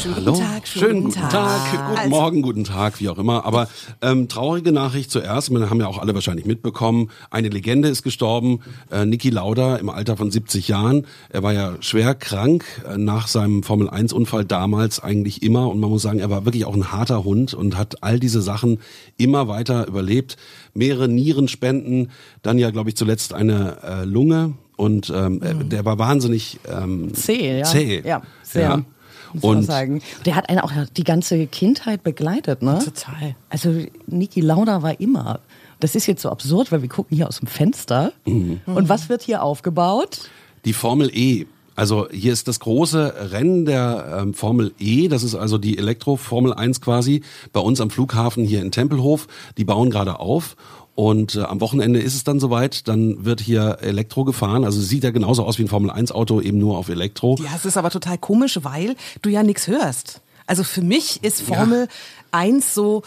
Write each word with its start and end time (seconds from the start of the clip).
Schönen 0.00 0.14
Hallo, 0.14 0.32
guten 0.32 0.44
Tag, 0.44 0.66
schönen 0.66 1.04
guten 1.04 1.20
Tag, 1.28 1.72
guten 1.72 1.98
Also, 1.98 2.08
Morgen, 2.08 2.40
guten 2.40 2.64
Tag, 2.64 3.00
wie 3.00 3.10
auch 3.10 3.18
immer. 3.18 3.44
Aber 3.44 3.68
ähm, 4.00 4.28
traurige 4.28 4.72
Nachricht 4.72 5.10
zuerst, 5.10 5.50
wir 5.50 5.68
haben 5.68 5.78
ja 5.78 5.88
auch 5.88 5.98
alle 5.98 6.14
wahrscheinlich 6.14 6.46
mitbekommen, 6.46 7.10
eine 7.30 7.50
Legende 7.50 7.88
ist 7.88 8.02
gestorben, 8.02 8.60
äh, 8.90 9.04
Niki 9.04 9.28
Lauda 9.28 9.76
im 9.76 9.90
Alter 9.90 10.16
von 10.16 10.30
70 10.30 10.68
Jahren. 10.68 11.06
Er 11.28 11.42
war 11.42 11.52
ja 11.52 11.74
schwer 11.80 12.14
krank 12.14 12.64
äh, 12.88 12.96
nach 12.96 13.26
seinem 13.28 13.62
Formel-1-Unfall 13.62 14.46
damals 14.46 15.00
eigentlich 15.00 15.42
immer 15.42 15.68
und 15.68 15.80
man 15.80 15.90
muss 15.90 16.00
sagen, 16.00 16.18
er 16.18 16.30
war 16.30 16.46
wirklich 16.46 16.64
auch 16.64 16.74
ein 16.74 16.92
harter 16.92 17.22
Hund 17.24 17.52
und 17.52 17.76
hat 17.76 18.02
all 18.02 18.18
diese 18.18 18.40
Sachen 18.40 18.78
immer 19.18 19.48
weiter 19.48 19.86
überlebt. 19.86 20.38
Mehrere 20.72 21.08
Nierenspenden, 21.08 22.10
dann 22.40 22.58
ja, 22.58 22.70
glaube 22.70 22.88
ich, 22.88 22.96
zuletzt 22.96 23.34
eine 23.34 23.76
äh, 23.82 24.04
Lunge 24.06 24.54
und 24.78 25.12
ähm, 25.14 25.42
äh, 25.42 25.62
der 25.62 25.84
war 25.84 25.98
wahnsinnig 25.98 26.58
ähm, 26.66 27.12
Zäh, 27.12 27.58
ja. 27.58 27.64
zäh. 27.64 28.02
Ja, 28.02 28.22
sehr. 28.42 28.62
Ja. 28.62 28.84
Muss 29.32 29.42
man 29.42 29.58
Und 29.58 29.62
sagen. 29.64 30.02
Der 30.24 30.34
hat 30.36 30.48
einen 30.48 30.60
auch 30.60 30.72
die 30.96 31.04
ganze 31.04 31.46
Kindheit 31.46 32.02
begleitet, 32.02 32.62
ne? 32.62 32.78
Total. 32.84 33.36
Also 33.48 33.84
Niki 34.06 34.40
Lauda 34.40 34.82
war 34.82 35.00
immer. 35.00 35.40
Das 35.80 35.94
ist 35.94 36.06
jetzt 36.06 36.22
so 36.22 36.30
absurd, 36.30 36.72
weil 36.72 36.82
wir 36.82 36.88
gucken 36.88 37.16
hier 37.16 37.28
aus 37.28 37.38
dem 37.38 37.48
Fenster. 37.48 38.12
Mhm. 38.26 38.60
Und 38.66 38.88
was 38.88 39.08
wird 39.08 39.22
hier 39.22 39.42
aufgebaut? 39.42 40.28
Die 40.64 40.72
Formel 40.72 41.10
E. 41.14 41.46
Also 41.80 42.08
hier 42.10 42.34
ist 42.34 42.46
das 42.46 42.60
große 42.60 43.30
Rennen 43.32 43.64
der 43.64 44.18
ähm, 44.20 44.34
Formel 44.34 44.74
E, 44.78 45.08
das 45.08 45.22
ist 45.22 45.34
also 45.34 45.56
die 45.56 45.78
Elektro-Formel 45.78 46.52
1 46.52 46.82
quasi, 46.82 47.22
bei 47.54 47.60
uns 47.60 47.80
am 47.80 47.88
Flughafen 47.88 48.44
hier 48.44 48.60
in 48.60 48.70
Tempelhof. 48.70 49.28
Die 49.56 49.64
bauen 49.64 49.88
gerade 49.88 50.20
auf 50.20 50.56
und 50.94 51.36
äh, 51.36 51.40
am 51.40 51.62
Wochenende 51.62 51.98
ist 51.98 52.14
es 52.14 52.22
dann 52.22 52.38
soweit, 52.38 52.86
dann 52.86 53.24
wird 53.24 53.40
hier 53.40 53.78
Elektro 53.80 54.24
gefahren. 54.24 54.66
Also 54.66 54.78
sieht 54.78 55.04
ja 55.04 55.10
genauso 55.10 55.42
aus 55.42 55.56
wie 55.56 55.62
ein 55.62 55.68
Formel 55.68 55.90
1 55.90 56.12
Auto, 56.12 56.42
eben 56.42 56.58
nur 56.58 56.76
auf 56.76 56.90
Elektro. 56.90 57.38
Ja, 57.42 57.52
es 57.56 57.64
ist 57.64 57.78
aber 57.78 57.88
total 57.88 58.18
komisch, 58.18 58.58
weil 58.60 58.94
du 59.22 59.30
ja 59.30 59.42
nichts 59.42 59.66
hörst. 59.66 60.20
Also 60.46 60.64
für 60.64 60.82
mich 60.82 61.24
ist 61.24 61.40
Formel 61.40 61.88
1 62.32 62.74
so 62.74 63.02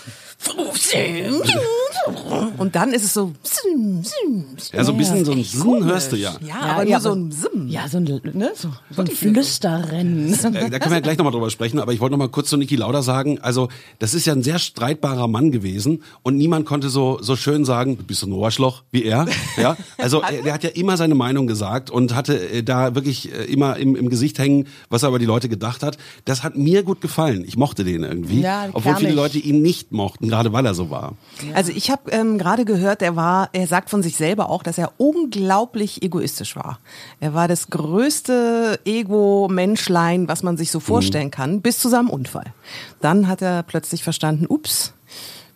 und 2.58 2.76
dann 2.76 2.92
ist 2.94 3.04
es 3.06 3.14
so 3.14 3.32
Ja, 4.74 4.84
so 4.84 4.92
ein 4.92 4.98
bisschen 4.98 5.24
so 5.26 5.32
ein 5.32 5.46
komisch. 5.62 5.86
hörst 5.86 6.12
du 6.12 6.16
ja. 6.18 6.36
Ja, 6.46 6.60
aber 6.62 6.86
nur 6.86 7.00
so 7.00 7.14
ein 7.14 7.32
Sim. 7.32 7.68
Ja, 7.68 7.88
so 7.88 7.98
ein, 7.98 8.04
ne, 8.34 8.52
so, 8.56 8.70
so 8.92 9.02
ein 9.02 9.08
Flüsterrennen. 9.08 10.32
Da 10.42 10.50
können 10.52 10.72
wir 10.72 10.94
ja 10.94 11.00
gleich 11.00 11.18
nochmal 11.18 11.32
drüber 11.32 11.50
sprechen, 11.50 11.80
aber 11.80 11.94
ich 11.94 12.00
wollte 12.00 12.12
nochmal 12.12 12.30
kurz 12.30 12.50
zu 12.50 12.58
Niki 12.58 12.76
Lauda 12.76 13.02
sagen, 13.02 13.40
also 13.40 13.70
das 14.00 14.14
ist 14.14 14.26
ja 14.26 14.34
ein 14.34 14.44
sehr 14.44 14.60
streitbarer 14.60 15.28
Mann 15.28 15.52
gewesen 15.52 16.04
und 16.24 16.38
niemand 16.38 16.66
konnte 16.66 16.90
so, 16.90 17.20
so 17.22 17.36
schön 17.36 17.64
sagen, 17.66 17.98
du 17.98 18.04
bist 18.04 18.20
so 18.22 18.28
ein 18.28 18.34
Ohrschloch 18.34 18.84
wie 18.92 19.03
er. 19.06 19.26
Ja? 19.58 19.78
Also 19.97 20.22
er, 20.22 20.42
der 20.42 20.53
hat 20.53 20.64
ja 20.64 20.72
immer 20.72 20.97
seine 20.97 21.16
Meinung 21.16 21.47
gesagt 21.47 21.90
und 21.90 22.16
hatte 22.16 22.38
äh, 22.50 22.64
da 22.64 22.96
wirklich 22.96 23.31
äh, 23.31 23.46
immer 23.46 23.78
im, 23.78 23.96
im 23.96 24.09
Gesicht 24.09 24.40
hängen, 24.40 24.68
was 24.90 25.03
er 25.03 25.09
über 25.09 25.20
die 25.20 25.26
Leute 25.26 25.47
gedacht 25.47 25.84
hat. 25.84 25.97
Das 26.26 26.44
hat 26.44 26.58
mir 26.58 26.84
gut 26.84 27.02
gefallen. 27.02 27.44
Ich 27.47 27.56
mochte 27.56 27.84
den 27.84 28.03
irgendwie, 28.03 28.42
Ja, 28.42 28.68
obwohl 28.74 28.96
viele 28.96 29.12
kernig. 29.16 29.34
Leute 29.34 29.38
ihn 29.40 29.62
nicht 29.62 29.91
mochten, 29.91 30.28
gerade 30.28 30.53
weil 30.53 30.66
er 30.66 30.74
so 30.74 30.90
war. 30.90 31.13
Also 31.53 31.72
ich 31.72 31.90
habe 31.90 32.12
ähm, 32.12 32.38
gerade 32.38 32.66
gehört, 32.66 33.01
er 33.01 33.16
war, 33.16 33.50
er 33.53 33.68
sagt 33.68 33.90
von 33.90 34.03
sich 34.03 34.16
selber 34.16 34.50
auch, 34.50 34.63
dass 34.63 34.78
er 34.78 34.91
unglaublich 34.97 36.03
egoistisch 36.03 36.56
war. 36.56 36.79
Er 37.19 37.34
war 37.34 37.47
das 37.47 37.69
größte 37.69 38.79
Ego-Menschlein, 38.85 40.28
was 40.28 40.44
man 40.44 40.57
sich 40.57 40.72
so 40.72 40.79
vorstellen 40.79 41.31
kann, 41.31 41.62
bis 41.62 41.79
zu 41.79 41.90
seinem 41.90 42.09
Unfall. 42.09 42.53
Dann 43.02 43.28
hat 43.28 43.41
er 43.41 43.63
plötzlich 43.63 44.03
verstanden, 44.03 44.46
ups, 44.47 44.94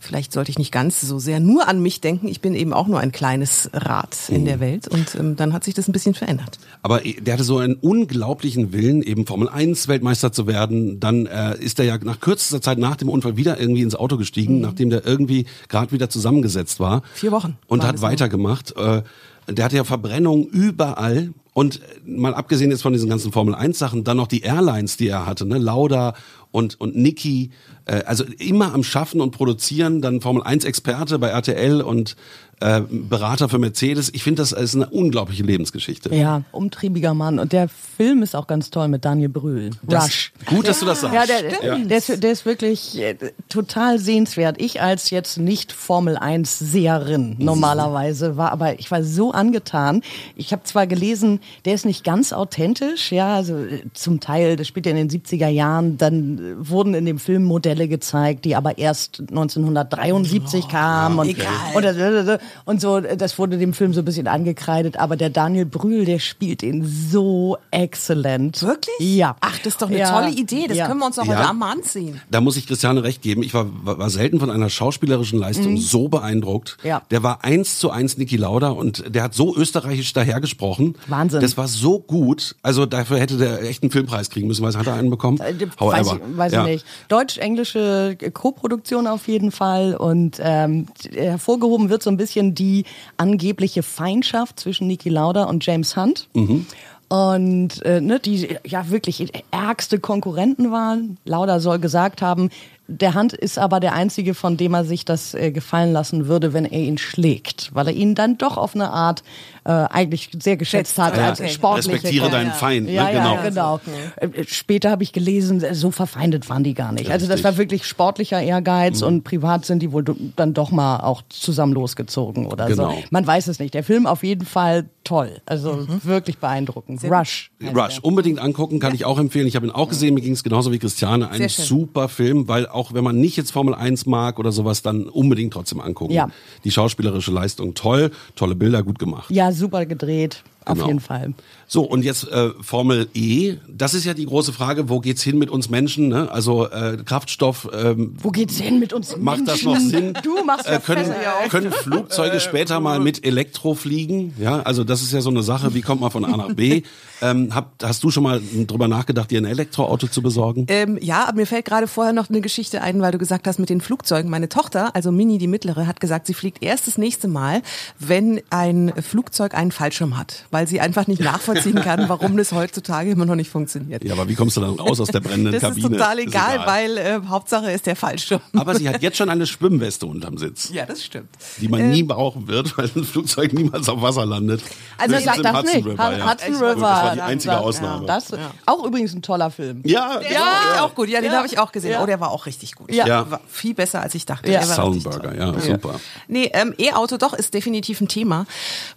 vielleicht 0.07 0.33
sollte 0.33 0.49
ich 0.49 0.57
nicht 0.57 0.71
ganz 0.71 1.01
so 1.01 1.19
sehr 1.19 1.39
nur 1.39 1.67
an 1.67 1.81
mich 1.81 2.01
denken. 2.01 2.27
Ich 2.27 2.41
bin 2.41 2.55
eben 2.55 2.73
auch 2.73 2.87
nur 2.87 2.99
ein 2.99 3.11
kleines 3.11 3.69
Rad 3.73 4.17
in 4.29 4.45
der 4.45 4.59
Welt. 4.59 4.87
Und 4.87 5.13
ähm, 5.15 5.35
dann 5.35 5.53
hat 5.53 5.63
sich 5.63 5.73
das 5.73 5.87
ein 5.87 5.91
bisschen 5.91 6.13
verändert. 6.13 6.57
Aber 6.81 7.01
der 7.01 7.33
hatte 7.33 7.43
so 7.43 7.57
einen 7.59 7.75
unglaublichen 7.75 8.71
Willen, 8.73 9.01
eben 9.03 9.25
Formel 9.25 9.49
1 9.49 9.87
Weltmeister 9.87 10.31
zu 10.31 10.47
werden. 10.47 10.99
Dann 10.99 11.25
äh, 11.25 11.57
ist 11.59 11.79
er 11.79 11.85
ja 11.85 11.97
nach 12.01 12.19
kürzester 12.19 12.61
Zeit 12.61 12.77
nach 12.79 12.95
dem 12.95 13.09
Unfall 13.09 13.37
wieder 13.37 13.59
irgendwie 13.59 13.81
ins 13.81 13.95
Auto 13.95 14.17
gestiegen, 14.17 14.61
nachdem 14.61 14.89
der 14.89 15.05
irgendwie 15.05 15.45
gerade 15.67 15.91
wieder 15.91 16.09
zusammengesetzt 16.09 16.79
war. 16.79 17.03
Vier 17.13 17.31
Wochen 17.31 17.57
Und 17.67 17.83
hat 17.83 17.97
noch. 17.97 18.01
weitergemacht. 18.01 18.75
Äh, 18.77 19.03
der 19.47 19.65
hatte 19.65 19.75
ja 19.75 19.83
Verbrennung 19.83 20.47
überall. 20.47 21.33
Und 21.53 21.81
mal 22.05 22.35
abgesehen 22.35 22.69
jetzt 22.69 22.83
von 22.83 22.93
diesen 22.93 23.09
ganzen 23.09 23.31
Formel 23.31 23.55
1 23.55 23.79
Sachen, 23.79 24.03
dann 24.03 24.17
noch 24.17 24.27
die 24.27 24.41
Airlines, 24.41 24.95
die 24.95 25.07
er 25.07 25.25
hatte, 25.25 25.43
ne? 25.45 25.57
Lauda 25.57 26.13
und, 26.51 26.79
und 26.79 26.95
Niki, 26.95 27.49
äh, 27.85 28.03
also 28.03 28.25
immer 28.37 28.75
am 28.75 28.83
Schaffen 28.83 29.21
und 29.21 29.31
Produzieren, 29.31 30.01
dann 30.01 30.21
Formel 30.21 30.43
1 30.43 30.65
Experte 30.65 31.17
bei 31.17 31.29
RTL 31.29 31.81
und 31.81 32.15
äh, 32.59 32.81
Berater 32.89 33.49
für 33.49 33.59
Mercedes. 33.59 34.09
Ich 34.13 34.23
finde, 34.23 34.41
das 34.41 34.51
ist 34.51 34.75
eine 34.75 34.87
unglaubliche 34.89 35.43
Lebensgeschichte. 35.43 36.13
Ja, 36.15 36.41
umtriebiger 36.51 37.13
Mann. 37.13 37.37
Und 37.39 37.53
der 37.53 37.67
Film 37.69 38.23
ist 38.23 38.35
auch 38.35 38.47
ganz 38.47 38.69
toll 38.71 38.87
mit 38.87 39.05
Daniel 39.05 39.29
Brühl. 39.29 39.69
Das- 39.83 40.05
Rush. 40.05 40.31
Gut, 40.47 40.67
dass 40.67 40.79
du 40.79 40.85
das 40.85 41.01
sagst. 41.01 41.15
Ja, 41.15 41.25
der, 41.25 41.77
der, 41.85 41.97
ist, 41.97 42.23
der 42.23 42.31
ist 42.31 42.45
wirklich 42.45 42.97
äh, 42.99 43.15
total 43.49 43.99
sehenswert. 43.99 44.59
Ich 44.59 44.81
als 44.81 45.09
jetzt 45.09 45.37
nicht 45.37 45.71
Formel 45.71 46.17
1 46.17 46.57
Seherin 46.59 47.35
normalerweise 47.39 48.37
war, 48.37 48.51
aber 48.51 48.79
ich 48.79 48.89
war 48.91 49.03
so 49.03 49.31
angetan. 49.31 50.01
Ich 50.35 50.51
habe 50.51 50.63
zwar 50.63 50.87
gelesen, 50.87 51.39
der 51.65 51.73
ist 51.75 51.85
nicht 51.85 52.03
ganz 52.03 52.33
authentisch, 52.33 53.11
ja, 53.11 53.35
also 53.35 53.55
äh, 53.57 53.83
zum 53.93 54.19
Teil, 54.19 54.55
das 54.55 54.67
spielt 54.67 54.85
ja 54.85 54.93
in 54.93 55.07
den 55.07 55.09
70er 55.09 55.47
Jahren, 55.47 55.97
dann 55.97 56.55
wurden 56.59 56.93
in 56.93 57.05
dem 57.05 57.19
Film 57.19 57.43
Modelle 57.43 57.87
gezeigt, 57.87 58.45
die 58.45 58.55
aber 58.55 58.77
erst 58.77 59.19
1973 59.29 60.67
kamen 60.67 61.19
und, 61.19 61.27
egal. 61.29 61.47
und, 61.75 61.83
das- 61.83 62.39
und 62.65 62.81
so, 62.81 62.99
das 62.99 63.37
wurde 63.39 63.57
dem 63.57 63.73
Film 63.73 63.93
so 63.93 64.01
ein 64.01 64.05
bisschen 64.05 64.27
angekreidet, 64.27 64.97
aber 64.97 65.15
der 65.17 65.29
Daniel 65.29 65.65
Brühl, 65.65 66.05
der 66.05 66.19
spielt 66.19 66.63
ihn 66.63 66.85
so 66.85 67.57
exzellent. 67.71 68.61
Wirklich? 68.63 68.95
Ja. 68.99 69.35
Ach, 69.41 69.57
das 69.59 69.73
ist 69.73 69.81
doch 69.81 69.89
eine 69.89 69.99
Ja. 69.99 70.11
tolle 70.11 70.31
Idee. 70.31 70.67
Das 70.67 70.77
Ja. 70.77 70.87
können 70.87 70.99
wir 70.99 71.05
uns 71.07 71.15
doch 71.15 71.25
Ja. 71.25 71.37
heute 71.37 71.47
Abend 71.49 71.59
mal 71.59 71.71
anziehen. 71.71 72.21
Da 72.29 72.41
muss 72.41 72.57
ich 72.57 72.67
Christiane 72.67 73.03
recht 73.03 73.21
geben. 73.21 73.43
Ich 73.43 73.53
war, 73.53 73.65
war, 73.83 74.09
selten 74.09 74.39
von 74.39 74.49
einer 74.51 74.69
schauspielerischen 74.69 75.39
Leistung 75.39 75.77
so 75.77 76.07
beeindruckt. 76.07 76.77
Mhm. 76.83 76.87
Ja. 76.89 77.01
Der 77.11 77.23
war 77.23 77.43
eins 77.43 77.79
zu 77.79 77.89
eins 77.89 78.17
Niki 78.17 78.37
Lauda 78.37 78.69
und 78.69 79.03
der 79.13 79.23
hat 79.23 79.33
so 79.33 79.55
österreichisch 79.55 80.13
dahergesprochen. 80.13 80.95
Wahnsinn. 81.07 81.41
Das 81.41 81.57
war 81.57 81.67
so 81.67 81.99
gut. 81.99 82.55
Also 82.61 82.85
dafür 82.85 83.19
hätte 83.19 83.37
der 83.37 83.61
echt 83.63 83.83
einen 83.83 83.91
Filmpreis 83.91 84.29
kriegen 84.29 84.47
müssen. 84.47 84.63
Weiß, 84.63 84.77
hat 84.77 84.87
er 84.87 84.93
einen 84.93 85.09
bekommen? 85.09 85.39
Äh, 85.39 85.53
Weiß, 85.59 85.69
However. 85.79 86.19
ich, 86.31 86.37
weiß 86.37 86.51
Ja. 86.53 86.65
ich 86.65 86.71
nicht. 86.73 86.85
Deutsch-englische 87.09 88.17
Co-Produktion 88.33 89.07
auf 89.07 89.27
jeden 89.27 89.51
Fall. 89.51 89.95
Und 89.95 90.37
ähm, 90.41 90.87
hervorgehoben 91.13 91.89
wird 91.89 92.03
so 92.03 92.09
ein 92.09 92.17
bisschen 92.17 92.36
die 92.43 92.85
angebliche 93.17 93.83
Feindschaft 93.83 94.59
zwischen 94.59 94.87
Niki 94.87 95.09
Lauda 95.09 95.45
und 95.45 95.65
James 95.65 95.95
Hunt. 95.95 96.29
Mhm. 96.33 96.65
Und 97.09 97.85
äh, 97.85 98.01
ne, 98.01 98.19
die 98.19 98.57
ja 98.65 98.89
wirklich 98.89 99.31
ärgste 99.51 99.99
Konkurrenten 99.99 100.71
waren. 100.71 101.17
Lauda 101.23 101.61
soll 101.61 101.79
gesagt 101.79 102.21
haben, 102.21 102.49
der 102.87 103.15
Hunt 103.15 103.33
ist 103.33 103.57
aber 103.59 103.79
der 103.79 103.93
einzige, 103.93 104.33
von 104.33 104.57
dem 104.57 104.73
er 104.73 104.85
sich 104.85 105.05
das 105.05 105.33
äh, 105.33 105.51
gefallen 105.51 105.91
lassen 105.93 106.27
würde, 106.27 106.53
wenn 106.53 106.65
er 106.65 106.79
ihn 106.79 106.97
schlägt, 106.97 107.69
weil 107.73 107.87
er 107.87 107.93
ihn 107.93 108.15
dann 108.15 108.37
doch 108.37 108.57
auf 108.57 108.75
eine 108.75 108.89
Art 108.91 109.23
äh, 109.65 109.71
eigentlich 109.71 110.29
sehr 110.41 110.55
geschätzt 110.57 110.97
hat 110.97 111.17
Ja. 111.17 111.29
als 111.29 111.51
sportliche 111.51 111.93
Respektiere 111.95 112.29
deinen 112.29 112.51
Feind. 112.51 112.89
ja, 112.89 113.05
ne? 113.05 113.11
genau. 113.11 113.35
ja, 113.35 113.43
genau. 113.49 113.79
Äh, 114.15 114.43
Später 114.45 114.89
habe 114.91 115.03
ich 115.03 115.11
gelesen, 115.11 115.61
so 115.73 115.91
verfeindet 115.91 116.49
waren 116.49 116.63
die 116.63 116.73
gar 116.73 116.91
nicht. 116.93 117.11
Also 117.11 117.27
das 117.27 117.43
war 117.43 117.57
wirklich 117.57 117.85
sportlicher 117.85 118.41
Ehrgeiz 118.41 119.01
und 119.01 119.23
privat 119.23 119.65
sind 119.65 119.79
die 119.81 119.91
wohl 119.91 120.05
dann 120.37 120.53
doch 120.53 120.71
mal 120.71 121.01
auch 121.01 121.21
zusammen 121.29 121.73
losgezogen 121.73 122.45
oder 122.47 122.67
Genau. 122.67 122.91
so. 122.91 122.97
Man 123.09 123.27
weiß 123.27 123.47
es 123.47 123.59
nicht. 123.59 123.73
Der 123.73 123.83
Film 123.83 124.05
auf 124.07 124.23
jeden 124.23 124.45
Fall 124.45 124.85
toll. 125.03 125.41
Also 125.45 125.85
wirklich 126.03 126.37
beeindruckend. 126.37 127.03
Rush. 127.03 127.51
heißt 127.61 127.75
Rush, 127.75 127.95
der. 127.95 128.05
unbedingt 128.05 128.39
angucken, 128.39 128.79
kann 128.79 128.93
ich 128.95 129.03
auch 129.05 129.19
empfehlen. 129.19 129.47
Ich 129.47 129.55
habe 129.55 129.65
ihn 129.67 129.71
auch 129.71 129.89
gesehen, 129.89 130.13
mir 130.13 130.21
ging 130.21 130.33
es 130.33 130.43
genauso 130.43 130.71
wie 130.71 130.79
Christiane. 130.79 131.29
Ein 131.29 131.37
Sehr 131.37 131.49
super 131.49 132.07
Film, 132.09 132.47
weil 132.47 132.67
auch 132.77 132.93
wenn 132.93 133.03
man 133.03 133.19
nicht 133.19 133.35
jetzt 133.35 133.51
Formel 133.51 133.73
1 133.73 134.05
mag 134.05 134.39
oder 134.39 134.51
sowas, 134.51 134.83
dann 134.83 135.07
unbedingt 135.07 135.51
trotzdem 135.51 135.81
angucken. 135.81 136.13
Ja. 136.13 136.29
Die 136.63 136.71
schauspielerische 136.71 137.31
Leistung 137.31 137.73
toll, 137.73 138.11
tolle 138.35 138.55
Bilder, 138.55 138.83
gut 138.83 138.99
gemacht. 138.99 139.31
Ja, 139.31 139.51
super 139.51 139.85
gedreht. 139.85 140.43
Auf 140.67 140.75
Genau. 140.75 140.87
jeden 140.87 140.99
Fall. 140.99 141.33
So, 141.69 141.81
und 141.83 142.03
jetzt 142.05 142.27
äh, 142.29 142.51
Formel 142.61 143.07
E, 143.13 143.55
das 143.67 143.93
ist 143.93 144.05
ja 144.05 144.13
die 144.13 144.25
große 144.25 144.53
Frage, 144.53 144.87
wo 144.89 144.99
geht's 144.99 145.21
hin 145.21 145.37
mit 145.37 145.49
uns 145.49 145.69
Menschen? 145.69 146.07
Ne? 146.07 146.31
Also 146.31 146.69
äh, 146.69 146.97
Kraftstoff, 147.03 147.67
ähm, 147.73 148.15
Wo 148.21 148.31
geht's 148.31 148.57
hin 148.57 148.79
mit 148.79 148.93
uns 148.93 149.17
macht 149.17 149.47
das 149.47 149.63
Menschen? 149.63 149.71
noch 149.73 149.79
Sinn? 149.79 150.13
Du 150.23 150.43
machst 150.45 150.65
ja 150.65 150.75
äh, 150.75 150.79
können, 150.79 151.11
auf. 151.11 151.49
können 151.49 151.71
Flugzeuge 151.73 152.39
später 152.39 152.79
mal 152.79 152.99
mit 152.99 153.25
Elektro 153.25 153.73
fliegen? 153.73 154.33
Ja, 154.39 154.61
also 154.61 154.83
das 154.85 155.01
ist 155.01 155.11
ja 155.11 155.19
so 155.21 155.29
eine 155.29 155.43
Sache, 155.43 155.73
wie 155.73 155.81
kommt 155.81 155.99
man 156.01 156.11
von 156.11 156.23
A 156.23 156.37
nach 156.37 156.53
B? 156.53 156.83
Ähm, 157.21 157.53
hab, 157.53 157.73
hast 157.83 158.03
du 158.03 158.11
schon 158.11 158.23
mal 158.23 158.39
drüber 158.67 158.87
nachgedacht, 158.87 159.31
dir 159.31 159.41
ein 159.41 159.45
Elektroauto 159.45 160.07
zu 160.07 160.21
besorgen? 160.21 160.67
Ähm, 160.69 160.97
ja, 161.01 161.25
aber 161.27 161.37
mir 161.37 161.47
fällt 161.47 161.65
gerade 161.65 161.87
vorher 161.87 162.13
noch 162.13 162.29
eine 162.29 162.41
Geschichte 162.41 162.81
ein, 162.81 163.01
weil 163.01 163.11
du 163.11 163.17
gesagt 163.17 163.47
hast 163.47 163.59
mit 163.59 163.69
den 163.69 163.81
Flugzeugen. 163.81 164.29
Meine 164.29 164.47
Tochter, 164.49 164.95
also 164.95 165.11
Mini, 165.11 165.37
die 165.37 165.47
mittlere, 165.47 165.87
hat 165.87 165.99
gesagt, 165.99 166.27
sie 166.27 166.33
fliegt 166.33 166.63
erst 166.63 166.87
das 166.87 166.97
nächste 166.97 167.27
Mal, 167.27 167.61
wenn 167.99 168.39
ein 168.51 168.93
Flugzeug 169.01 169.53
einen 169.55 169.71
Fallschirm 169.71 170.17
hat, 170.17 170.45
weil 170.57 170.67
sie 170.67 170.81
einfach 170.81 171.05
nicht 171.05 171.21
nachvollziehen 171.21 171.75
kann, 171.75 172.09
warum 172.09 172.35
das 172.35 172.51
heutzutage 172.51 173.11
immer 173.11 173.25
noch 173.27 173.35
nicht 173.35 173.51
funktioniert. 173.51 174.03
Ja, 174.03 174.13
aber 174.13 174.27
wie 174.27 174.33
kommst 174.33 174.57
du 174.57 174.61
dann 174.61 174.71
raus 174.79 174.99
aus 174.99 175.09
der 175.09 175.19
brennenden 175.19 175.53
das 175.53 175.61
Kabine? 175.61 175.85
ist 175.85 175.91
total 175.93 176.17
egal, 176.17 176.65
weil 176.65 176.97
äh, 176.97 177.19
Hauptsache 177.27 177.69
ist 177.71 177.85
der 177.85 177.95
Fallschirm. 177.95 178.41
Aber 178.55 178.73
sie 178.73 178.89
hat 178.89 179.03
jetzt 179.03 179.17
schon 179.17 179.29
eine 179.29 179.45
Schwimmweste 179.45 180.07
unterm 180.07 180.39
Sitz. 180.39 180.71
ja, 180.73 180.87
das 180.87 181.03
stimmt. 181.05 181.29
Die 181.61 181.67
man 181.67 181.91
nie 181.91 182.01
brauchen 182.01 182.47
wird, 182.47 182.75
weil 182.79 182.89
ein 182.95 183.03
Flugzeug 183.03 183.53
niemals 183.53 183.87
auf 183.87 184.01
Wasser 184.01 184.25
landet. 184.25 184.63
Also 184.97 185.13
Höchstens 185.15 185.35
sag 185.35 185.43
das 185.43 185.53
Hudson 185.57 185.75
nicht. 185.75 185.85
River, 185.87 186.17
ja. 186.17 186.31
Hudson 186.31 186.55
River. 186.55 186.73
Das 186.73 186.81
war 186.81 187.13
die 187.13 187.21
einzige 187.21 187.53
sag- 187.53 187.61
Ausnahme. 187.61 188.07
Ja, 188.07 188.15
das, 188.15 188.31
Auch 188.65 188.83
übrigens 188.83 189.13
ein 189.13 189.21
toller 189.21 189.51
Film. 189.51 189.81
Ja, 189.85 190.17
Der 190.17 190.31
ja, 190.31 190.41
auch 190.81 190.95
gut. 190.95 191.07
Ja, 191.09 191.21
den 191.21 191.31
Ja. 191.31 191.37
habe 191.37 191.45
ich 191.47 191.59
auch 191.59 191.71
gesehen. 191.71 191.91
Ja. 191.91 192.01
Oh, 192.01 192.07
der 192.07 192.19
war 192.19 192.31
auch 192.31 192.47
richtig 192.47 192.73
gut. 192.73 192.91
Ja. 192.91 193.05
Ja. 193.05 193.29
War 193.29 193.41
viel 193.47 193.75
besser, 193.75 194.01
als 194.01 194.15
ich 194.15 194.25
dachte. 194.25 194.51
Ja. 194.51 194.63
Soundburger, 194.63 195.35
ja, 195.37 195.59
super. 195.59 195.99
Nee, 196.27 196.49
ähm, 196.53 196.73
E-Auto 196.79 197.17
doch 197.17 197.33
ist 197.35 197.53
definitiv 197.53 198.01
ein 198.01 198.07
Thema. 198.07 198.47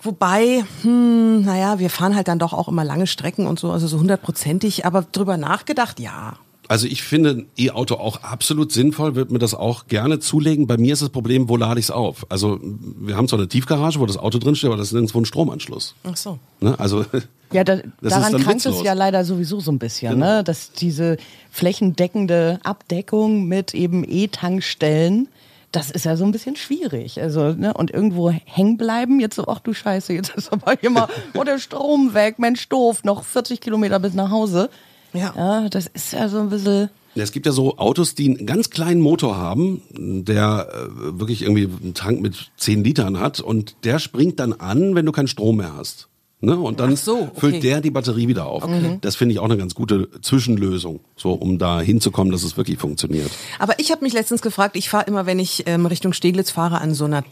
Wobei, 0.03 0.65
hm, 0.81 1.45
naja, 1.51 1.81
wir 1.81 1.91
fahren 1.91 2.15
halt 2.15 2.29
dann 2.29 2.39
doch 2.39 2.53
auch 2.53 2.69
immer 2.69 2.85
lange 2.85 3.09
Strecken 3.09 3.47
und 3.49 3.59
so, 3.59 3.73
also 3.73 3.89
so 3.89 3.99
hundertprozentig, 3.99 4.87
aber 4.87 5.03
drüber 5.03 5.37
nachgedacht, 5.37 5.99
ja. 5.99 6.35
Also 6.69 6.87
ich 6.87 7.03
finde 7.03 7.31
ein 7.31 7.47
E-Auto 7.59 7.97
auch 7.97 8.23
absolut 8.23 8.71
sinnvoll, 8.71 9.17
würde 9.17 9.33
mir 9.33 9.41
das 9.41 9.55
auch 9.55 9.89
gerne 9.89 10.21
zulegen. 10.21 10.69
Bei 10.69 10.77
mir 10.77 10.93
ist 10.93 11.03
das 11.03 11.09
Problem, 11.09 11.49
wo 11.49 11.57
lade 11.57 11.81
ich 11.81 11.87
es 11.87 11.91
auf? 11.91 12.25
Also 12.29 12.61
wir 12.63 13.17
haben 13.17 13.27
zwar 13.27 13.41
eine 13.41 13.49
Tiefgarage, 13.49 13.99
wo 13.99 14.07
das 14.07 14.17
Auto 14.17 14.39
drinsteht, 14.39 14.69
aber 14.69 14.77
das 14.77 14.87
ist 14.89 14.93
nirgendwo 14.93 15.19
ein 15.21 15.25
Stromanschluss. 15.25 15.97
Ach 16.05 16.17
so. 16.17 16.39
Ne? 16.61 16.79
Also 16.79 17.05
Ja, 17.53 17.65
da, 17.65 17.79
daran 18.01 18.41
krankt 18.41 18.65
es 18.65 18.83
ja 18.85 18.93
leider 18.93 19.25
sowieso 19.25 19.59
so 19.59 19.73
ein 19.73 19.81
bisschen, 19.81 20.13
Genau. 20.13 20.27
ne? 20.27 20.45
dass 20.45 20.71
diese 20.71 21.17
flächendeckende 21.51 22.61
Abdeckung 22.63 23.47
mit 23.47 23.75
eben 23.75 24.05
E-Tankstellen, 24.09 25.27
das 25.73 25.91
ist 25.91 26.05
ja 26.05 26.17
so 26.17 26.25
ein 26.25 26.33
bisschen 26.33 26.57
schwierig. 26.57 27.21
Also, 27.21 27.53
ne? 27.53 27.75
Und 27.75 27.91
irgendwo 27.91 28.31
hängen 28.31 28.77
bleiben, 28.77 29.21
jetzt 29.21 29.37
so, 29.37 29.47
ach 29.47 29.61
du 29.61 29.73
Scheiße, 29.73 30.13
jetzt 30.13 30.35
ist 30.37 30.53
aber 30.53 30.75
hier 30.81 30.91
mal, 30.91 31.09
oh, 31.35 31.45
der 31.45 31.59
Strom 31.59 32.15
weg, 32.15 32.39
Mensch, 32.39 32.69
doof, 32.69 33.05
noch 33.05 33.25
40 33.25 33.61
Kilometer 33.61 33.99
bis 34.01 34.15
nach 34.15 34.31
Hause. 34.31 34.71
Ja. 35.13 35.35
Ja, 35.37 35.69
das 35.69 35.87
ist 35.89 36.13
ja 36.13 36.29
so 36.29 36.39
ein 36.39 36.51
bisschen, 36.51 36.91
es 37.17 37.33
gibt 37.33 37.47
ja 37.47 37.53
so 37.53 37.77
Autos, 37.77 38.15
die 38.15 38.29
einen 38.29 38.47
ganz 38.47 38.71
kleinen 38.71 39.01
Motor 39.01 39.37
haben, 39.37 39.83
der 40.25 40.69
äh, 40.73 41.19
wirklich 41.19 41.43
irgendwie 41.43 41.65
einen 41.65 41.95
Tank 41.95 42.21
mit 42.21 42.53
10 42.57 42.85
Litern 42.85 43.19
hat 43.19 43.41
und 43.41 43.77
der 43.85 43.99
springt 43.99 44.39
dann 44.39 44.53
an, 44.53 44.95
wenn 44.95 45.07
du 45.07 45.13
keinen 45.13 45.27
Strom 45.27 45.57
mehr 45.57 45.77
hast. 45.77 46.10
Ne? 46.43 46.57
Und 46.57 46.81
dann 46.81 46.97
so, 46.97 47.19
okay. 47.19 47.41
füllt 47.41 47.63
der 47.63 47.81
die 47.81 47.91
Batterie 47.91 48.27
wieder 48.27 48.47
auf. 48.47 48.67
Das 49.03 49.17
finde 49.17 49.35
ich 49.35 49.39
auch 49.41 49.45
eine 49.45 49.59
ganz 49.59 49.75
gute 49.75 50.09
Zwischenlösung, 50.23 51.01
so 51.15 51.33
um 51.33 51.59
da 51.59 51.81
hinzukommen, 51.81 52.33
dass 52.33 52.45
es 52.45 52.57
wirklich 52.57 52.79
funktioniert. 52.79 53.31
Aber 53.59 53.79
ich 53.79 53.91
habe 53.91 54.03
mich 54.03 54.15
letztens 54.15 54.41
gefragt, 54.41 54.77
ich 54.77 54.89
fahre 54.89 55.05
immer, 55.07 55.27
wenn 55.27 55.39
ich 55.39 55.65
ähm, 55.67 55.85
Richtung 55.85 56.15
Steglitz 56.15 56.51
fahre, 56.51 56.81
an 56.81 56.95
so 56.95 57.05
einer 57.05 57.25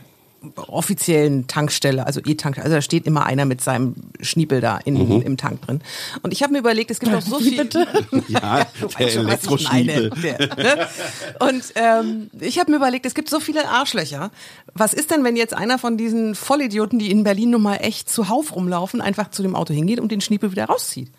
offiziellen 0.57 1.47
Tankstelle, 1.49 2.07
also 2.07 2.21
E-Tankstelle, 2.25 2.65
also 2.65 2.77
da 2.77 2.83
steht 2.83 3.07
immer 3.07 3.27
einer 3.27 3.45
mit 3.45 3.61
seinem 3.61 3.95
Schniepel 4.21 4.61
da 4.61 4.79
in, 4.79 5.23
im 5.23 5.37
Tank 5.37 5.63
drin. 5.63 5.81
Und 6.23 6.33
ich 6.33 6.43
habe 6.43 6.53
mir 6.53 6.61
überlegt, 6.61 6.91
es 6.91 7.01
gibt 7.01 7.15
auch 7.15 7.23
so 7.23 7.39
viel... 7.41 7.69
Ja, 8.29 8.67
der. 9.87 10.09
Der, 10.09 10.57
ne? 10.57 10.89
Und 11.41 11.65
ähm, 11.75 12.31
ich 12.41 12.59
habe 12.59 12.71
mir 12.71 12.77
überlegt, 12.77 13.07
es 13.07 13.15
gibt 13.15 13.31
so 13.31 13.41
viele 13.41 13.69
Arschlöcher. 13.69 14.31
Was 14.75 14.95
ist 14.95 15.11
denn, 15.11 15.25
wenn 15.25 15.37
jetzt 15.37 15.55
einer 15.55 15.79
von 15.79 15.97
diesen 15.97 16.35
Vollidioten, 16.35 16.99
die 16.99 17.11
in 17.11 17.25
Berlin 17.25 17.51
nun 17.51 17.63
mal 17.63 17.77
echt 17.77 18.09
zuhauf 18.09 18.55
rumlaufen, 18.55 19.01
einfach 19.01 19.31
zu 19.31 19.43
dem 19.43 19.57
Auto 19.57 19.75
hingeht 19.75 19.99
und 19.99 20.13
den 20.13 20.21
Schniepel 20.21 20.53
wieder 20.53 20.67
rauszieht? 20.67 21.11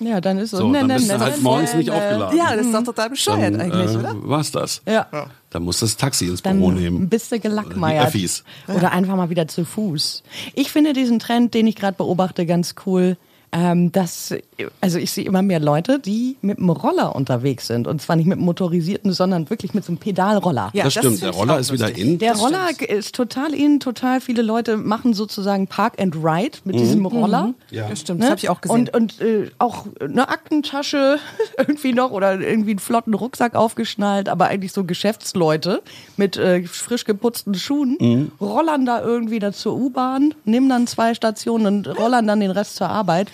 Ja, 0.00 0.20
dann 0.20 0.38
ist 0.38 0.50
so, 0.50 0.58
So, 0.58 0.68
ne, 0.68 0.78
dann 0.80 0.86
ne, 0.88 0.94
bist 0.94 1.08
ne, 1.08 1.14
du 1.18 1.20
halt 1.24 1.42
morgens 1.42 1.74
nicht 1.74 1.90
aufgeladen. 1.90 2.36
Ja, 2.38 2.56
das 2.56 2.66
ist 2.66 2.74
doch 2.74 2.82
total 2.82 3.10
bescheuert 3.10 3.54
Dann, 3.54 3.60
eigentlich, 3.60 3.94
äh, 3.94 3.98
oder? 3.98 4.14
war's 4.28 4.50
das. 4.50 4.82
Ja. 4.86 5.06
Dann 5.50 5.62
muss 5.62 5.80
das 5.80 5.96
Taxi 5.96 6.26
ins 6.26 6.42
Dann 6.42 6.58
Büro 6.58 6.72
nehmen. 6.72 7.08
bist 7.08 7.30
du 7.32 7.38
gelackmeiert. 7.38 8.02
die 8.04 8.18
Öffis. 8.18 8.44
Oder 8.68 8.92
einfach 8.92 9.16
mal 9.16 9.30
wieder 9.30 9.46
zu 9.48 9.64
Fuß. 9.64 10.22
Ich 10.54 10.70
finde 10.72 10.92
diesen 10.92 11.18
Trend, 11.18 11.54
den 11.54 11.66
ich 11.66 11.76
gerade 11.76 11.96
beobachte, 11.96 12.44
ganz 12.46 12.74
cool. 12.86 13.16
Ähm, 13.52 13.92
dass, 13.92 14.34
also 14.80 14.98
ich 14.98 15.10
sehe 15.12 15.24
immer 15.24 15.42
mehr 15.42 15.60
Leute, 15.60 15.98
die 15.98 16.36
mit 16.42 16.58
dem 16.58 16.70
Roller 16.70 17.14
unterwegs 17.16 17.66
sind. 17.66 17.86
Und 17.86 18.00
zwar 18.02 18.16
nicht 18.16 18.26
mit 18.26 18.38
dem 18.38 18.44
motorisierten, 18.44 19.12
sondern 19.12 19.50
wirklich 19.50 19.74
mit 19.74 19.84
so 19.84 19.92
einem 19.92 19.98
Pedalroller. 19.98 20.70
Ja, 20.72 20.84
das 20.84 20.94
das 20.94 21.02
stimmt, 21.04 21.22
der 21.22 21.30
Roller 21.30 21.58
ist 21.58 21.72
wieder 21.72 21.96
in. 21.96 22.18
Der 22.18 22.32
Das 22.32 22.40
Roller 22.42 22.68
stimmt. 22.72 22.90
ist 22.90 23.14
total 23.14 23.52
in, 23.54 23.80
total 23.80 24.20
viele 24.20 24.42
Leute 24.42 24.76
machen 24.76 25.14
sozusagen 25.14 25.66
Park 25.66 26.00
and 26.00 26.16
Ride 26.16 26.58
mit 26.64 26.78
diesem 26.78 27.04
Roller. 27.06 27.54
Ja. 27.70 27.88
Das 27.88 28.00
stimmt, 28.00 28.20
Ne? 28.20 28.26
das 28.26 28.30
habe 28.30 28.38
ich 28.40 28.48
auch 28.48 28.60
gesehen. 28.60 28.88
Und, 28.92 28.94
und 28.94 29.20
äh, 29.20 29.50
auch 29.58 29.86
eine 30.00 30.28
Aktentasche 30.28 31.18
irgendwie 31.58 31.92
noch 31.92 32.10
oder 32.10 32.40
irgendwie 32.40 32.70
einen 32.70 32.78
flotten 32.78 33.14
Rucksack 33.14 33.54
aufgeschnallt, 33.54 34.28
aber 34.28 34.46
eigentlich 34.46 34.72
so 34.72 34.84
Geschäftsleute 34.84 35.82
mit 36.16 36.36
äh, 36.36 36.62
frisch 36.64 37.04
geputzten 37.04 37.54
Schuhen 37.54 37.96
Mhm. 38.00 38.32
rollern 38.40 38.86
da 38.86 39.02
irgendwie 39.02 39.38
da 39.38 39.52
zur 39.52 39.74
U-Bahn, 39.76 40.34
nehmen 40.44 40.68
dann 40.68 40.86
zwei 40.86 41.14
Stationen 41.14 41.66
und 41.66 41.98
rollern 41.98 42.26
dann 42.26 42.40
den 42.40 42.50
Rest 42.50 42.76
zur 42.76 42.88
Arbeit. 42.88 43.28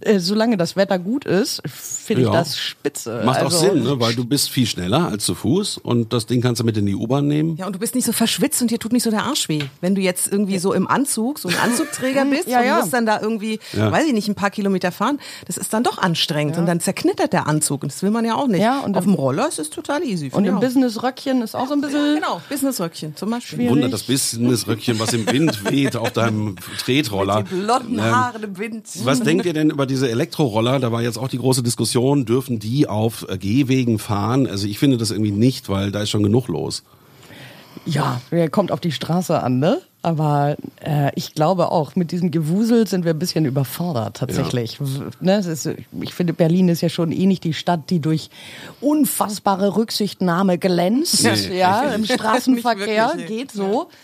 Äh, 0.00 0.18
solange 0.18 0.56
das 0.56 0.76
Wetter 0.76 0.98
gut 0.98 1.24
ist, 1.24 1.62
finde 1.66 2.22
ich 2.22 2.28
Ja. 2.28 2.32
das 2.34 2.58
spitze. 2.58 3.22
Macht 3.24 3.40
also, 3.40 3.56
auch 3.56 3.60
Sinn, 3.72 3.82
ne? 3.84 3.98
weil 4.00 4.14
du 4.14 4.24
bist 4.24 4.50
viel 4.50 4.66
schneller 4.66 5.08
als 5.08 5.24
zu 5.24 5.34
Fuß 5.34 5.78
und 5.78 6.12
das 6.12 6.26
Ding 6.26 6.40
kannst 6.40 6.60
du 6.60 6.64
mit 6.64 6.76
in 6.76 6.86
die 6.86 6.94
U-Bahn 6.94 7.26
nehmen. 7.26 7.56
Ja, 7.56 7.66
und 7.66 7.74
du 7.74 7.78
bist 7.78 7.94
nicht 7.94 8.04
so 8.04 8.12
verschwitzt 8.12 8.60
und 8.62 8.70
dir 8.70 8.78
tut 8.78 8.92
nicht 8.92 9.02
so 9.02 9.10
der 9.10 9.24
Arsch 9.24 9.48
weh. 9.48 9.62
Wenn 9.80 9.94
du 9.94 10.00
jetzt 10.00 10.30
irgendwie 10.30 10.58
so 10.58 10.72
im 10.72 10.86
Anzug, 10.86 11.38
so 11.38 11.48
ein 11.48 11.56
Anzugträger 11.62 12.24
bist 12.30 12.48
Ja, 12.48 12.60
und 12.60 12.66
ja. 12.66 12.78
musst 12.80 12.92
dann 12.92 13.06
da 13.06 13.20
irgendwie, 13.20 13.58
Ja. 13.72 13.90
weiß 13.90 14.06
ich 14.06 14.12
nicht, 14.12 14.28
ein 14.28 14.34
paar 14.34 14.50
Kilometer 14.50 14.92
fahren, 14.92 15.18
das 15.46 15.56
ist 15.56 15.72
dann 15.72 15.82
doch 15.82 15.98
anstrengend 15.98 16.58
und 16.58 16.66
dann 16.66 16.80
zerknittert 16.80 17.32
der 17.32 17.46
Anzug 17.46 17.82
und 17.82 17.92
das 17.92 18.02
will 18.02 18.10
man 18.10 18.24
ja 18.24 18.34
auch 18.34 18.48
nicht. 18.48 18.60
Ja, 18.62 18.80
und 18.80 18.96
Auf 18.96 19.04
im- 19.04 19.12
dem 19.12 19.14
Roller 19.16 19.48
ist 19.48 19.58
es 19.58 19.70
total 19.70 20.02
easy. 20.04 20.30
Und 20.32 20.44
im. 20.44 20.60
Business-Röckchen 20.60 21.42
ist 21.42 21.54
auch 21.54 21.68
so 21.68 21.74
ein 21.74 21.80
bisschen... 21.80 22.16
Genau, 22.16 22.40
Businessröckchen 22.48 23.16
zum 23.16 23.30
Beispiel. 23.30 23.56
Schwierig. 23.58 23.70
Wunder, 23.72 23.88
das 23.88 24.02
Business-Röckchen, 24.04 24.98
was 24.98 25.12
im 25.12 25.26
Wind 25.30 25.70
weht 25.70 25.96
auf 25.96 26.10
deinem 26.12 26.56
Tretroller. 26.84 27.42
Die 27.44 27.54
blonden 27.54 27.98
Ähm, 27.98 28.04
Haare 28.04 28.38
im 28.42 28.58
Wind. 28.58 28.86
Was 29.04 29.20
denkt 29.20 29.46
ihr 29.46 29.52
denn 29.52 29.70
über 29.70 29.85
diese 29.86 30.10
Elektroroller? 30.10 30.78
Da 30.80 30.92
war 30.92 31.02
jetzt 31.02 31.18
auch 31.18 31.28
die 31.28 31.38
große 31.38 31.62
Diskussion, 31.62 32.24
dürfen 32.24 32.58
die 32.58 32.88
auf 32.88 33.26
Gehwegen 33.38 33.98
fahren? 33.98 34.46
Also 34.46 34.66
ich 34.66 34.78
finde 34.78 34.96
das 34.98 35.10
irgendwie 35.10 35.30
nicht, 35.32 35.68
weil 35.68 35.90
da 35.90 36.02
ist 36.02 36.10
schon 36.10 36.22
genug 36.22 36.48
los. 36.48 36.82
Ja, 37.84 38.20
kommt 38.50 38.72
auf 38.72 38.80
die 38.80 38.90
Straße 38.92 39.40
an, 39.42 39.58
ne? 39.60 39.80
Aber 40.02 40.56
äh, 40.84 41.10
ich 41.16 41.34
glaube 41.34 41.70
auch, 41.72 41.96
mit 41.96 42.12
diesem 42.12 42.30
Gewusel 42.30 42.86
sind 42.86 43.04
wir 43.04 43.12
ein 43.12 43.18
bisschen 43.18 43.44
überfordert 43.44 44.16
tatsächlich. 44.18 44.80
W- 44.80 44.84
Ne, 45.20 45.34
es 45.36 45.46
ist, 45.46 45.68
ich 46.00 46.14
finde, 46.14 46.32
Berlin 46.32 46.68
ist 46.68 46.80
ja 46.80 46.88
schon 46.88 47.10
eh 47.12 47.26
nicht 47.26 47.42
die 47.44 47.52
Stadt, 47.52 47.90
die 47.90 47.98
durch 48.00 48.30
unfassbare 48.80 49.76
Rücksichtnahme 49.76 50.58
glänzt. 50.58 51.24
Nee, 51.24 51.58
ja, 51.58 51.82
im. 51.94 52.04
Straßenverkehr 52.04 53.08
wirklich, 53.08 53.28
nee. 53.30 53.36
geht 53.36 53.52
so. 53.52 53.88
Ja, 53.90 53.96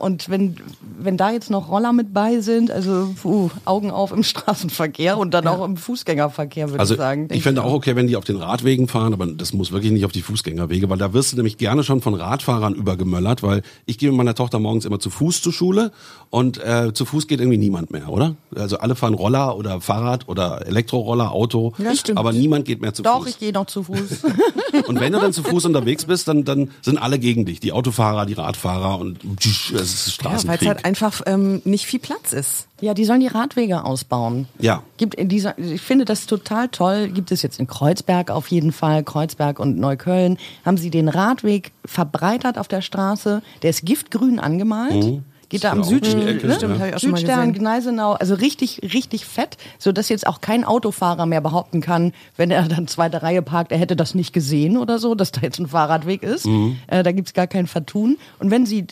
und 0.00 0.28
wenn, 0.28 0.56
wenn 0.98 1.16
da 1.16 1.30
jetzt 1.30 1.50
noch 1.50 1.68
Roller 1.70 1.92
mit 1.92 2.12
bei 2.12 2.40
sind, 2.40 2.70
also 2.70 3.14
puh, 3.20 3.50
Augen 3.64 3.90
auf 3.90 4.12
im 4.12 4.22
Straßenverkehr 4.30 5.18
und 5.18 5.32
dann 5.34 5.46
auch 5.46 5.64
im 5.64 5.76
Fußgängerverkehr, 5.76 6.68
würde 6.70 6.80
Also 6.80 6.94
ich 6.94 6.98
sagen. 6.98 7.28
ich 7.30 7.42
fände 7.42 7.62
auch 7.62 7.72
okay, 7.72 7.96
wenn 7.96 8.06
die 8.06 8.16
auf 8.16 8.24
den 8.24 8.36
Radwegen 8.36 8.88
fahren, 8.88 9.12
aber 9.12 9.26
das 9.26 9.52
muss 9.52 9.72
wirklich 9.72 9.92
nicht 9.92 10.04
auf 10.04 10.12
die 10.12 10.22
Fußgängerwege, 10.22 10.88
weil 10.90 10.98
da 10.98 11.12
wirst 11.12 11.32
du 11.32 11.36
nämlich 11.36 11.58
gerne 11.58 11.84
schon 11.84 12.00
von 12.00 12.14
Radfahrern 12.14 12.74
übergemöllert, 12.74 13.42
weil 13.42 13.62
ich 13.86 13.98
gehe 13.98 14.08
mit 14.10 14.18
meiner 14.18 14.34
Tochter 14.34 14.58
morgens 14.58 14.84
immer 14.84 14.98
zu 14.98 15.10
Fuß 15.10 15.42
zur 15.42 15.52
Schule 15.52 15.92
und 16.30 16.58
äh, 16.64 16.92
zu 16.92 17.04
Fuß 17.04 17.26
geht 17.26 17.40
irgendwie 17.40 17.58
niemand 17.58 17.90
mehr, 17.90 18.08
oder? 18.08 18.34
Also 18.54 18.78
alle 18.78 18.94
fahren 18.94 19.14
Roller 19.14 19.56
oder 19.56 19.80
Fahrrad 19.80 20.28
oder 20.28 20.66
Elektroroller, 20.66 21.32
Auto, 21.32 21.72
Ja, 21.78 21.94
stimmt. 21.94 22.18
aber 22.18 22.32
niemand 22.32 22.64
geht 22.64 22.80
mehr 22.80 22.94
zu 22.94 23.02
Doch, 23.02 23.18
Fuß. 23.22 23.28
ich 23.30 23.38
gehe 23.38 23.52
noch 23.52 23.66
zu 23.66 23.82
Fuß. 23.84 24.22
Und 24.86 25.00
wenn 25.00 25.12
du 25.12 25.18
dann 25.18 25.32
zu 25.32 25.42
Fuß 25.42 25.64
unterwegs 25.66 26.04
bist, 26.04 26.28
dann, 26.28 26.44
dann 26.44 26.70
sind 26.82 26.98
alle 26.98 27.18
gegen 27.18 27.44
dich. 27.44 27.60
Die 27.60 27.72
Autofahrer, 27.72 28.26
die 28.26 28.34
Radfahrer 28.34 28.98
und 28.98 29.18
tsch, 29.38 29.49
es 29.50 29.70
ist 29.70 29.72
Ja, 29.72 29.76
weil 29.78 29.84
es 29.84 30.12
Straßenkrieg. 30.14 30.68
halt 30.68 30.84
einfach 30.84 31.20
ähm, 31.26 31.62
nicht 31.64 31.86
viel 31.86 32.00
Platz 32.00 32.32
ist. 32.32 32.66
Ja, 32.80 32.94
die 32.94 33.04
sollen 33.04 33.20
die 33.20 33.26
Radwege 33.26 33.84
ausbauen. 33.84 34.48
Ja. 34.58 34.82
Gibt 34.96 35.14
in 35.14 35.28
dieser, 35.28 35.58
ich 35.58 35.80
finde 35.82 36.04
das 36.04 36.26
total 36.26 36.68
toll. 36.68 37.08
Gibt 37.08 37.30
es 37.32 37.42
jetzt 37.42 37.58
in 37.60 37.66
Kreuzberg 37.66 38.30
auf 38.30 38.48
jeden 38.48 38.72
Fall, 38.72 39.02
Kreuzberg 39.04 39.58
und 39.58 39.78
Neukölln, 39.78 40.38
haben 40.64 40.76
sie 40.78 40.90
den 40.90 41.08
Radweg 41.08 41.72
verbreitert 41.84 42.56
auf 42.58 42.68
der 42.68 42.80
Straße. 42.82 43.42
Der 43.62 43.70
ist 43.70 43.84
giftgrün 43.84 44.38
angemalt. 44.38 45.22
Geht 45.50 45.64
da 45.64 45.72
am 45.72 45.78
Mhm. 45.78 45.82
Die 45.82 45.88
Südstern, 45.88 46.20
ne? 46.20 46.78
Mal 46.78 46.98
Südstern, 47.00 47.48
gesehen. 47.48 47.52
Gneisenau, 47.54 48.12
also 48.12 48.34
richtig, 48.34 48.82
richtig 48.94 49.24
fett, 49.26 49.56
so 49.80 49.90
dass 49.90 50.08
jetzt 50.08 50.24
auch 50.28 50.40
kein 50.40 50.64
Autofahrer 50.64 51.26
mehr 51.26 51.40
behaupten 51.40 51.80
kann, 51.80 52.12
wenn 52.36 52.52
er 52.52 52.62
dann 52.68 52.86
zweite 52.86 53.24
Reihe 53.24 53.42
parkt, 53.42 53.72
er 53.72 53.78
hätte 53.78 53.96
das 53.96 54.14
nicht 54.14 54.32
gesehen 54.32 54.76
oder 54.76 55.00
so, 55.00 55.16
dass 55.16 55.32
da 55.32 55.40
jetzt 55.40 55.58
ein 55.58 55.66
Fahrradweg 55.66 56.22
ist. 56.22 56.46
Mhm. 56.46 56.76
Äh, 56.86 57.02
da 57.02 57.10
gibt's 57.10 57.34
gar 57.34 57.48
kein 57.48 57.66
Vertun. 57.66 58.16
Und 58.38 58.52
wenn 58.52 58.64
sie 58.64 58.86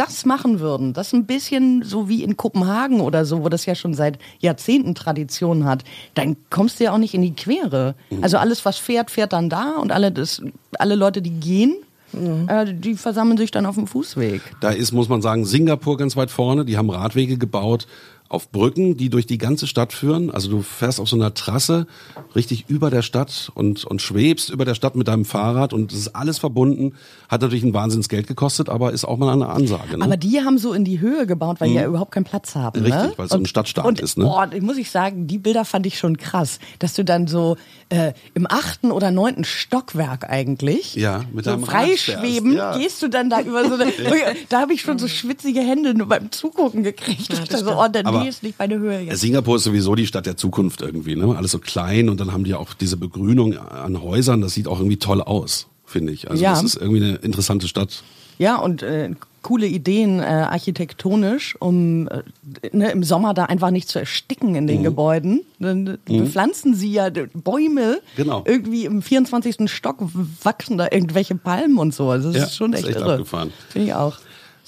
das 0.00 0.24
machen 0.24 0.60
würden, 0.60 0.92
das 0.92 1.12
ein 1.12 1.26
bisschen 1.26 1.82
so 1.82 2.08
wie 2.08 2.22
in 2.24 2.36
Kopenhagen 2.36 3.00
oder 3.00 3.24
so, 3.24 3.44
wo 3.44 3.48
das 3.48 3.66
ja 3.66 3.74
schon 3.74 3.94
seit 3.94 4.18
Jahrzehnten 4.38 4.94
Tradition 4.94 5.64
hat, 5.64 5.84
dann 6.14 6.36
kommst 6.48 6.80
du 6.80 6.84
ja 6.84 6.92
auch 6.92 6.98
nicht 6.98 7.14
in 7.14 7.22
die 7.22 7.34
Quere. 7.34 7.94
Mhm. 8.08 8.24
Also 8.24 8.38
alles, 8.38 8.64
was 8.64 8.78
fährt, 8.78 9.10
fährt 9.10 9.32
dann 9.32 9.50
da 9.50 9.76
und 9.76 9.92
alle, 9.92 10.10
das, 10.10 10.42
alle 10.78 10.94
Leute, 10.94 11.22
die 11.22 11.30
gehen, 11.30 11.74
Mhm. 12.12 12.48
äh, 12.48 12.74
die 12.74 12.94
versammeln 12.94 13.38
sich 13.38 13.52
dann 13.52 13.66
auf 13.66 13.76
dem 13.76 13.86
Fußweg. 13.86 14.40
Da 14.60 14.70
ist, 14.70 14.90
muss 14.90 15.08
man 15.08 15.22
sagen, 15.22 15.44
Singapur 15.44 15.96
ganz 15.96 16.16
weit 16.16 16.32
vorne. 16.32 16.64
Die 16.64 16.76
haben 16.76 16.90
Radwege 16.90 17.38
gebaut 17.38 17.86
auf 18.30 18.50
Brücken, 18.52 18.96
die 18.96 19.10
durch 19.10 19.26
die 19.26 19.38
ganze 19.38 19.66
Stadt 19.66 19.92
führen. 19.92 20.30
Also 20.30 20.48
du 20.48 20.62
fährst 20.62 21.00
auf 21.00 21.08
so 21.08 21.16
einer 21.16 21.34
Trasse 21.34 21.88
richtig 22.36 22.66
über 22.68 22.88
der 22.88 23.02
Stadt 23.02 23.50
und, 23.54 23.84
und 23.84 24.00
schwebst 24.00 24.50
über 24.50 24.64
der 24.64 24.76
Stadt 24.76 24.94
mit 24.94 25.08
deinem 25.08 25.24
Fahrrad 25.24 25.72
und 25.72 25.90
das 25.90 25.98
ist 25.98 26.14
alles 26.14 26.38
verbunden. 26.38 26.94
Hat 27.28 27.42
natürlich 27.42 27.64
ein 27.64 27.74
Wahnsinns 27.74 28.08
Geld 28.08 28.28
gekostet, 28.28 28.68
aber 28.68 28.92
ist 28.92 29.04
auch 29.04 29.18
mal 29.18 29.32
eine 29.32 29.48
Ansage. 29.48 29.98
Ne? 29.98 30.04
Aber 30.04 30.16
die 30.16 30.40
haben 30.42 30.58
so 30.58 30.72
in 30.72 30.84
die 30.84 31.00
Höhe 31.00 31.26
gebaut, 31.26 31.60
weil 31.60 31.70
die 31.70 31.74
ja 31.74 31.84
überhaupt 31.86 32.12
keinen 32.12 32.22
Platz 32.24 32.54
haben. 32.54 32.80
Richtig, 32.80 33.02
ne? 33.02 33.12
weil 33.16 33.26
es 33.26 33.32
so 33.32 33.38
ein 33.38 33.46
Stadtstaat 33.46 33.84
und, 33.84 33.98
ist, 33.98 34.16
ne? 34.16 34.24
Boah, 34.24 34.48
ich 34.52 34.62
muss 34.62 34.76
ich 34.76 34.92
sagen, 34.92 35.26
die 35.26 35.38
Bilder 35.38 35.64
fand 35.64 35.84
ich 35.86 35.98
schon 35.98 36.16
krass, 36.16 36.60
dass 36.78 36.94
du 36.94 37.04
dann 37.04 37.26
so 37.26 37.56
äh, 37.88 38.12
im 38.34 38.46
achten 38.48 38.92
oder 38.92 39.10
neunten 39.10 39.42
Stockwerk 39.42 40.30
eigentlich 40.30 40.94
Ja, 40.94 41.24
mit 41.32 41.46
so 41.46 41.58
freischweben, 41.58 42.52
ja. 42.52 42.78
gehst 42.78 43.02
du 43.02 43.08
dann 43.08 43.28
da 43.28 43.40
über 43.40 43.68
so 43.68 43.74
eine, 43.74 43.92
da 44.48 44.60
habe 44.60 44.72
ich 44.72 44.82
schon 44.82 45.00
so 45.00 45.08
schwitzige 45.08 45.60
Hände 45.60 45.94
nur 45.94 46.06
beim 46.06 46.30
Zugucken 46.30 46.84
gekriegt. 46.84 47.22
ich 47.22 47.28
dachte 47.28 47.58
so, 47.58 47.72
oh, 47.76 47.88
der 47.88 48.06
Aber- 48.06 48.19
nee 48.22 48.28
ist 48.28 48.42
nicht 48.42 48.58
meine 48.58 48.78
Höhe 48.78 49.00
jetzt. 49.00 49.20
Singapur 49.20 49.56
ist 49.56 49.64
sowieso 49.64 49.94
die 49.94 50.06
Stadt 50.06 50.26
der 50.26 50.36
Zukunft 50.36 50.80
irgendwie, 50.82 51.16
ne? 51.16 51.34
Alles 51.36 51.50
so 51.52 51.58
klein 51.58 52.08
und 52.08 52.20
dann 52.20 52.32
haben 52.32 52.44
die 52.44 52.54
auch 52.54 52.74
diese 52.74 52.96
Begrünung 52.96 53.56
an 53.56 54.00
Häusern, 54.02 54.40
das 54.40 54.54
sieht 54.54 54.66
auch 54.68 54.78
irgendwie 54.78 54.98
toll 54.98 55.20
aus, 55.22 55.66
finde 55.84 56.12
ich. 56.12 56.30
Also 56.30 56.42
Ja. 56.42 56.50
das 56.52 56.62
ist 56.62 56.76
irgendwie 56.76 57.02
eine 57.04 57.16
interessante 57.16 57.68
Stadt. 57.68 58.02
Ja, 58.38 58.56
und 58.56 58.82
äh, 58.82 59.10
coole 59.42 59.66
Ideen 59.66 60.20
äh, 60.20 60.22
architektonisch, 60.24 61.56
um 61.60 62.08
äh, 62.08 62.22
ne, 62.72 62.90
im 62.90 63.02
Sommer 63.04 63.34
da 63.34 63.44
einfach 63.44 63.70
nicht 63.70 63.88
zu 63.88 63.98
ersticken 63.98 64.54
in 64.54 64.66
den 64.66 64.78
Mhm. 64.80 64.84
Gebäuden. 64.84 65.42
Dann 65.58 65.86
äh, 65.86 66.18
bepflanzen 66.18 66.74
sie 66.74 66.90
ja 66.92 67.10
Bäume. 67.34 68.00
Genau. 68.16 68.42
Irgendwie 68.46 68.86
im 68.86 69.02
24. 69.02 69.70
Stock 69.70 69.98
wachsen 70.42 70.78
da 70.78 70.88
irgendwelche 70.90 71.34
Palmen 71.34 71.76
und 71.78 71.94
so. 71.94 72.08
Also 72.08 72.28
das 72.32 72.36
Ja, 72.38 72.44
ist 72.44 72.56
schon 72.56 72.72
ist 72.72 72.80
echt, 72.80 72.88
echt 72.88 72.96
irre. 73.00 73.12
abgefahren. 73.12 73.52
Finde 73.68 73.88
ich 73.88 73.94
auch. 73.94 74.18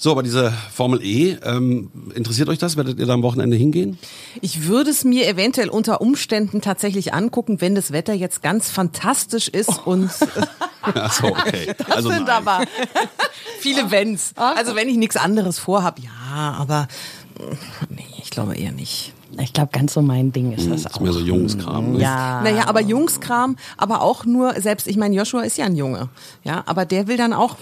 So, 0.03 0.11
aber 0.11 0.21
diese 0.21 0.51
Formel 0.73 1.01
E, 1.01 1.37
ähm, 1.45 1.89
interessiert 2.13 2.49
euch 2.49 2.59
das? 2.59 2.75
Werdet 2.75 2.99
ihr 2.99 3.05
da 3.05 3.13
am 3.13 3.23
Wochenende 3.23 3.55
hingehen? 3.55 3.97
Ich 4.41 4.67
würde 4.67 4.89
es 4.89 5.05
mir 5.05 5.29
eventuell 5.29 5.69
unter 5.69 6.01
Umständen 6.01 6.59
tatsächlich 6.59 7.13
angucken, 7.13 7.61
wenn 7.61 7.73
das 7.73 7.93
Wetter 7.93 8.11
jetzt 8.13 8.43
ganz 8.43 8.69
fantastisch 8.69 9.47
ist 9.47 9.87
und 9.87 10.11
Ach 10.81 11.13
so, 11.13 11.27
okay. 11.27 11.73
also 11.89 12.09
sind 12.09 12.25
nein. 12.25 12.35
aber 12.35 12.65
viele 13.61 13.91
Wenns. 13.91 14.33
Also 14.35 14.75
wenn 14.75 14.89
ich 14.89 14.97
nichts 14.97 15.15
anderes 15.15 15.57
vorhab, 15.57 15.97
ja, 15.99 16.53
aber 16.59 16.89
nee, 17.87 18.03
ich 18.21 18.29
glaube 18.29 18.57
eher 18.57 18.73
nicht. 18.73 19.13
Ich 19.39 19.53
glaube, 19.53 19.69
ganz 19.71 19.93
so 19.93 20.01
mein 20.01 20.31
Ding 20.31 20.51
ist 20.53 20.69
das 20.69 20.83
Das 20.83 20.91
auch. 20.93 20.97
ist 20.97 21.01
mehr 21.01 21.13
so 21.13 21.19
Jungskram. 21.19 21.93
Ne? 21.93 21.99
Ja. 21.99 22.41
Naja, 22.43 22.67
aber 22.67 22.81
Jungskram, 22.81 23.55
aber 23.77 24.01
auch 24.01 24.25
nur, 24.25 24.53
selbst, 24.61 24.87
ich 24.87 24.97
meine, 24.97 25.15
Joshua 25.15 25.41
ist 25.41 25.57
ja 25.57 25.65
ein 25.65 25.75
Junge, 25.75 26.09
ja, 26.43 26.63
aber 26.65 26.85
der 26.85 27.07
will 27.07 27.17
dann 27.17 27.33
auch 27.33 27.57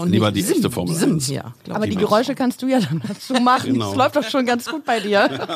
und 0.00 0.10
Lieber 0.10 0.30
die 0.32 0.44
echte 0.44 0.70
Formel 0.70 0.94
Sim, 0.94 1.14
1. 1.14 1.28
Ja, 1.28 1.52
aber 1.70 1.84
ich. 1.84 1.90
die 1.90 1.96
Geräusche 1.96 2.34
kannst 2.34 2.62
du 2.62 2.66
ja 2.68 2.80
dann 2.80 3.02
dazu 3.06 3.34
machen. 3.34 3.72
Genau. 3.74 3.86
Das 3.88 3.96
läuft 3.96 4.16
doch 4.16 4.28
schon 4.28 4.46
ganz 4.46 4.66
gut 4.66 4.84
bei 4.84 5.00
dir. 5.00 5.28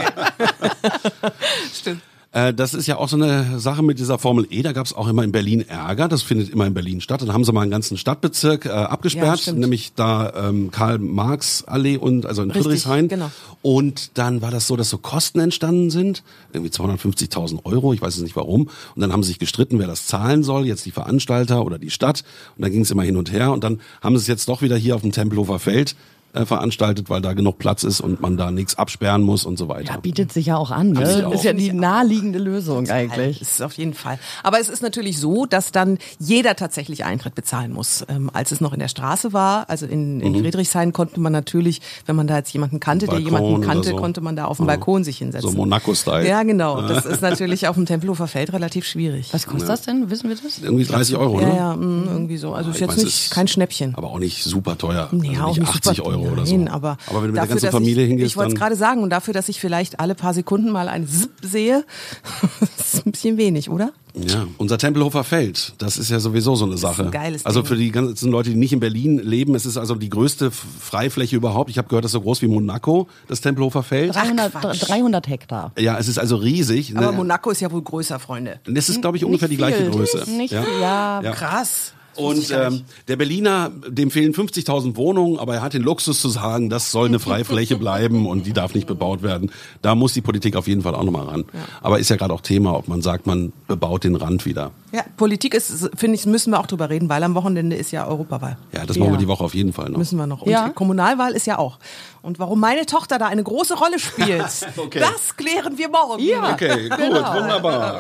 Stimmt. 1.75 2.01
Äh, 2.35 2.53
das 2.53 2.75
ist 2.75 2.89
ja 2.89 2.97
auch 2.99 3.09
so 3.09 3.17
eine 3.17 3.61
Sache 3.61 3.83
mit 3.85 4.01
dieser 4.01 4.19
Formel 4.19 4.47
E. 4.51 4.63
Da 4.63 4.73
gab 4.73 4.85
es 4.87 4.93
auch 4.93 5.07
immer 5.07 5.23
in 5.23 5.31
Berlin 5.31 5.61
Ärger. 5.69 6.09
Das 6.09 6.23
findet 6.23 6.51
immer 6.51 6.67
in 6.67 6.75
Berlin 6.75 7.01
statt. 7.01 7.23
Dann 7.23 7.33
haben 7.33 7.45
sie 7.45 7.53
mal 7.53 7.63
einen 7.63 7.71
ganzen 7.71 7.97
Stadtbezirk 7.97 8.67
äh, 8.67 8.69
Ja, 8.71 8.87
abgesperrt, 8.87 9.39
stimmt. 9.41 9.61
nämlich 9.61 9.93
da 9.95 10.49
ähm, 10.49 10.71
Karl-Marx-Allee 10.73 11.97
und 11.97 12.27
also 12.27 12.43
in 12.43 12.51
Richtig, 12.51 12.65
Friedrichshain. 12.65 13.07
genau. 13.09 13.31
Und 13.63 14.19
dann 14.19 14.43
war 14.43 14.51
das 14.51 14.67
so, 14.67 14.77
dass 14.77 14.91
so 14.91 14.99
Kosten 14.99 15.39
entstanden 15.39 15.91
sind, 15.91 16.23
irgendwie 16.53 16.73
250.000 16.73 17.65
Euro. 17.65 17.93
Ich 17.95 18.03
weiß 18.03 18.17
es 18.17 18.23
nicht 18.23 18.35
warum. 18.37 18.63
Und 18.95 19.01
dann 19.01 19.13
haben 19.13 19.23
sie 19.23 19.29
sich 19.29 19.39
gestritten, 19.39 19.79
wer 19.79 19.87
das 19.87 20.07
zahlen 20.07 20.43
soll. 20.43 20.67
Jetzt 20.67 20.85
die 20.87 20.91
Veranstalter 20.91 21.65
oder 21.65 21.79
die 21.79 21.91
Stadt. 21.91 22.25
Und 22.57 22.63
dann 22.63 22.73
ging 22.73 22.83
es 22.83 22.91
immer 22.91 23.05
hin 23.05 23.17
und 23.17 23.31
her. 23.33 23.53
Und 23.53 23.63
dann 23.63 23.81
haben 24.03 24.17
sie 24.17 24.23
es 24.23 24.27
jetzt 24.29 24.49
doch 24.49 24.61
wieder 24.61 24.77
hier 24.77 24.97
auf 24.97 25.03
dem 25.03 25.13
Tempelhofer 25.13 25.61
Feld 25.61 25.95
äh, 26.35 26.45
veranstaltet, 26.45 27.09
weil 27.11 27.21
da 27.21 27.33
genug 27.33 27.59
Platz 27.59 27.85
ist 27.85 28.01
und 28.01 28.21
man 28.21 28.37
da 28.37 28.51
nichts 28.51 28.77
absperren 28.77 29.23
muss 29.23 29.45
und 29.45 29.57
so 29.59 29.69
weiter. 29.69 29.95
Ja, 29.95 29.97
bietet 30.01 30.33
sich 30.33 30.47
ja 30.47 30.57
auch 30.57 30.71
an. 30.71 30.91
Ne? 30.91 31.25
auch. 31.27 31.33
ist 31.33 31.45
ja 31.45 31.53
die 31.53 31.73
naheliegende 31.73 32.39
Lösung 32.39 32.89
eigentlich. 32.91 33.39
Das 33.39 33.49
ist 33.53 33.63
auf 33.63 33.73
jeden 33.75 33.95
Fall. 33.95 34.19
Aber 34.43 34.61
es 34.61 34.69
ist 34.69 34.83
natürlich 34.83 35.19
so, 35.19 35.47
dass 35.47 35.73
dann 35.73 35.99
jeder 36.19 36.57
tatsächlich 36.57 37.05
Eintritt 37.05 37.35
bezahlen 37.35 37.73
muss. 37.73 38.05
Ähm, 38.09 38.31
als 38.33 38.53
es 38.53 38.61
noch 38.61 38.73
in 38.73 38.81
der 38.81 38.89
Straße 38.89 39.33
war, 39.33 39.69
also 39.71 39.87
in, 39.87 40.21
in 40.21 40.35
Friedrichshain, 40.41 40.93
konnte 40.93 41.21
man 41.21 41.33
natürlich, 41.33 41.81
wenn 42.07 42.17
man 42.17 42.27
da 42.27 42.37
jetzt 42.39 42.53
jemanden 42.53 42.81
kannte, 42.81 43.07
der 43.07 43.21
Mhm. 43.21 43.25
Balkon 43.25 43.43
jemanden 43.45 43.59
oder 43.59 43.67
kannte, 43.73 43.89
so. 43.91 43.97
konnte 43.97 44.21
man 44.21 44.37
da 44.37 44.45
auf 44.47 44.57
dem 44.59 44.67
Ja. 44.67 44.73
Balkon 44.75 45.05
sich 45.05 45.19
hinsetzen. 45.19 45.51
So 45.51 45.57
Monaco-Style. 45.57 46.29
Ja, 46.29 46.43
genau. 46.43 46.83
Das 46.83 47.07
ist 47.07 47.21
natürlich 47.23 47.69
auf 47.69 47.77
dem 47.77 47.87
Tempelhofer 47.87 48.27
Feld 48.27 48.53
relativ 48.53 48.85
schwierig. 48.87 49.29
Was 49.33 49.47
kostet 49.47 49.69
das 49.69 49.83
denn? 49.83 50.11
Wissen 50.11 50.29
wir 50.29 50.37
das? 50.37 50.59
Irgendwie 50.59 50.85
30 50.85 51.17
Euro, 51.17 51.41
ja, 51.41 51.47
ne? 51.49 51.57
ja, 51.57 51.77
mh, 51.77 52.11
irgendwie 52.13 52.37
so. 52.37 52.53
Also 52.55 52.71
ist 52.71 52.77
Ich 52.77 52.81
jetzt 52.81 52.97
weiß, 52.97 53.05
nicht 53.05 53.31
kein 53.31 53.49
Schnäppchen. 53.49 53.95
Aber 53.95 54.09
auch 54.11 54.19
nicht 54.19 54.43
super 54.43 54.77
teuer. 54.77 55.09
Nee, 55.13 55.31
also 55.31 55.43
auch 55.43 55.49
nicht 55.49 55.61
nicht 55.61 55.69
80 55.71 55.97
super, 55.99 56.09
Euro 56.11 56.24
oder 56.33 56.47
so. 56.47 56.57
Nein, 56.57 56.69
aber, 56.69 56.97
aber 57.09 57.23
wenn 57.23 57.23
du 57.23 57.27
mit 57.29 57.37
der 57.37 57.43
dafür, 57.43 57.49
ganzen 57.55 57.67
dass 57.67 57.73
Familie 57.75 58.03
ich, 58.05 58.09
hingehst, 58.09 58.27
Ich 58.31 58.37
wollte 58.37 58.53
es 58.53 58.59
gerade 58.59 58.77
sagen, 58.77 59.03
und 59.03 59.11
dafür, 59.11 59.35
dass 59.35 59.49
ich 59.49 59.61
vielleicht 59.61 60.01
alle 60.01 60.15
paar 60.15 60.35
Sekunden 60.35 60.71
mal 60.71 60.89
ein 60.89 61.07
Zip 61.09 61.33
sehe, 61.43 61.85
ist 62.79 63.07
ein 63.07 63.13
bisschen 63.13 63.37
wenig, 63.37 63.71
oder? 63.71 63.93
Ja, 64.17 64.47
unser 64.59 64.79
Tempelhofer 64.79 65.25
Feld, 65.25 65.75
das 65.79 65.99
ist 65.99 66.09
ja 66.09 66.21
sowieso 66.21 66.55
so 66.55 66.65
eine 66.67 66.77
Sache. 66.77 67.07
ein 67.07 67.11
geiles 67.11 67.45
also 67.45 67.65
für 67.65 67.75
die 67.75 67.91
ganzen 67.91 68.31
Leute, 68.31 68.51
die 68.51 68.57
nicht 68.57 68.73
in 68.73 68.79
Berlin 68.79 69.19
leben, 69.19 69.57
es 69.57 69.67
ist 69.67 69.77
also 69.77 69.97
die 69.97 70.09
größte 70.09 70.53
Freifläche 70.53 71.35
überhaupt. 71.35 71.69
Ich 71.69 71.79
habe 71.79 71.89
gehört, 71.89 72.05
das 72.05 72.11
ist 72.11 72.15
so 72.15 72.21
groß 72.21 72.41
wie 72.43 72.47
Monaco, 72.47 73.09
das 73.27 73.41
Tempelhofer 73.41 73.83
Feld. 73.83 74.15
300, 74.15 74.53
Quatsch. 74.53 74.89
300 74.89 75.27
Hektar. 75.27 75.73
Ja, 75.77 75.99
es 75.99 76.07
ist 76.07 76.19
also 76.19 76.37
riesig. 76.37 76.97
Aber 76.97 77.11
Ne? 77.11 77.17
Monaco 77.17 77.51
ist 77.51 77.61
ja 77.61 77.73
wohl 77.73 77.83
größer, 77.83 78.21
Freunde. 78.21 78.61
Das 78.67 78.89
ist, 78.89 79.01
glaube 79.01 79.17
ich, 79.17 79.25
ungefähr 79.25 79.49
die 79.49 79.57
gleiche 79.57 79.79
viel. 79.79 79.91
Größe. 79.91 80.31
Nicht 80.31 80.53
ja. 80.53 80.65
ja. 80.81 81.21
Ja. 81.21 81.33
Krass. 81.33 81.93
Und 82.17 82.51
ähm, 82.51 82.83
der 83.09 83.17
Berliner, 83.17 83.71
dem 83.89 84.11
fehlen 84.11 84.33
50.000 84.35 84.97
Wohnungen, 84.97 85.39
aber 85.39 85.55
er 85.55 85.63
hat 85.63 85.75
den 85.75 85.83
Luxus 85.83 86.21
zu 86.21 86.29
sagen, 86.29 86.71
das 86.71 86.91
soll 86.91 87.09
eine 87.09 87.19
Freifläche 87.19 87.77
bleiben 87.77 88.27
und 88.27 88.47
die 88.47 88.53
darf 88.53 88.75
nicht 88.75 88.87
bebaut 88.87 89.23
werden. 89.23 89.51
Da 89.83 89.95
muss 89.95 90.13
die 90.13 90.21
Politik 90.21 90.57
auf 90.57 90.67
jeden 90.69 90.83
Fall 90.83 90.95
auch 90.95 91.03
nochmal 91.03 91.27
ran. 91.27 91.45
Aber 91.83 91.99
ist 91.99 92.09
ja 92.11 92.17
gerade 92.17 92.33
auch 92.33 92.41
Thema, 92.41 92.77
ob 92.77 92.89
man 92.89 93.03
sagt, 93.03 93.27
man 93.27 93.53
bebaut 93.69 94.05
den 94.05 94.17
Rand 94.17 94.47
wieder. 94.47 94.71
Ja, 94.93 95.03
Politik 95.17 95.55
ist, 95.55 95.91
finde 95.97 96.15
ich, 96.15 96.25
müssen 96.27 96.53
wir 96.53 96.61
auch 96.61 96.67
drüber 96.67 96.89
reden, 96.91 97.09
weil 97.09 97.23
am 97.25 97.35
Wochenende 97.35 97.75
ist 97.77 97.91
ja 97.91 98.07
Europawahl. 98.07 98.57
Ja, 98.73 98.87
das 98.87 98.97
machen 98.97 99.09
wir 99.11 99.15
Ja. 99.15 99.19
die 99.21 99.29
Woche 99.29 99.43
auf 99.45 99.55
jeden 99.55 99.73
Fall 99.73 99.91
noch. 99.91 99.99
Müssen 99.99 100.17
wir 100.17 100.27
noch. 100.27 100.43
Und 100.43 100.51
Ja. 100.53 100.69
die 100.69 100.75
Kommunalwahl 100.75 101.33
ist 101.33 101.47
ja 101.47 101.59
auch. 101.59 101.79
Und 102.23 102.39
warum 102.39 102.61
meine 102.61 102.87
Tochter 102.87 103.19
da 103.19 103.27
eine 103.27 103.43
große 103.43 103.75
Rolle 103.75 103.99
spielt, 103.99 104.45
Okay. 104.77 105.01
das 105.01 105.37
klären 105.37 105.77
wir 105.79 105.89
morgen. 105.89 106.23
Ja. 106.23 106.53
Okay, 106.53 106.89
gut, 106.89 107.01
wunderbar. 107.01 107.99